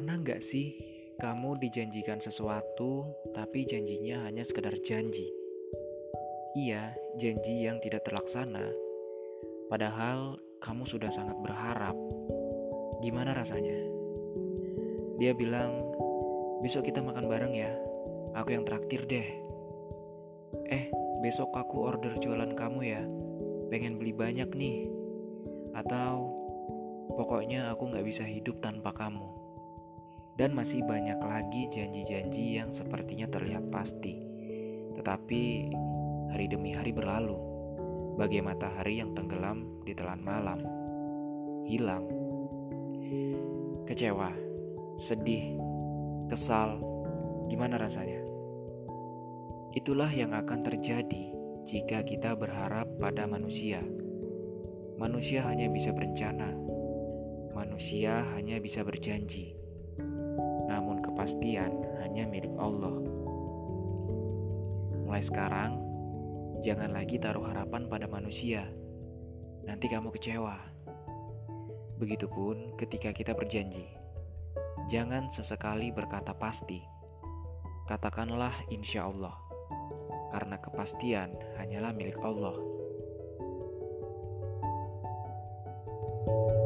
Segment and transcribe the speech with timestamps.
[0.00, 0.72] gak sih
[1.20, 3.04] kamu dijanjikan sesuatu,
[3.36, 5.28] tapi janjinya hanya sekedar janji?
[6.56, 8.64] Iya, janji yang tidak terlaksana.
[9.68, 11.94] Padahal kamu sudah sangat berharap.
[13.04, 13.76] Gimana rasanya?
[15.20, 15.92] Dia bilang,
[16.64, 17.72] besok kita makan bareng ya.
[18.32, 19.28] Aku yang traktir deh.
[20.72, 20.88] Eh,
[21.20, 23.02] besok aku order jualan kamu ya.
[23.68, 24.88] Pengen beli banyak nih.
[25.76, 26.32] Atau
[27.14, 29.51] pokoknya aku gak bisa hidup tanpa kamu.
[30.42, 34.18] Dan masih banyak lagi janji-janji yang sepertinya terlihat pasti.
[34.98, 35.70] Tetapi
[36.34, 37.38] hari demi hari berlalu,
[38.18, 40.58] bagai matahari yang tenggelam di telan malam.
[41.62, 42.10] Hilang.
[43.86, 44.34] Kecewa,
[44.98, 45.62] sedih,
[46.26, 46.82] kesal,
[47.46, 48.26] gimana rasanya?
[49.78, 51.30] Itulah yang akan terjadi
[51.70, 53.78] jika kita berharap pada manusia.
[54.98, 56.50] Manusia hanya bisa berencana,
[57.54, 59.61] manusia hanya bisa berjanji
[61.12, 62.96] kepastian hanya milik Allah.
[65.04, 65.76] Mulai sekarang,
[66.64, 68.64] jangan lagi taruh harapan pada manusia.
[69.68, 70.56] Nanti kamu kecewa.
[72.00, 73.84] Begitupun ketika kita berjanji.
[74.88, 76.80] Jangan sesekali berkata pasti.
[77.86, 79.36] Katakanlah insya Allah.
[80.32, 82.56] Karena kepastian hanyalah milik Allah.
[86.22, 86.61] thank you